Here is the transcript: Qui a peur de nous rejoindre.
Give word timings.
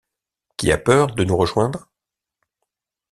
Qui 0.57 0.71
a 0.71 0.79
peur 0.79 1.13
de 1.13 1.23
nous 1.23 1.37
rejoindre. 1.37 1.91